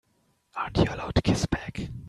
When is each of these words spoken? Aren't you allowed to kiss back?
Aren't 0.55 0.77
you 0.79 0.85
allowed 0.85 1.13
to 1.13 1.21
kiss 1.21 1.45
back? 1.45 1.91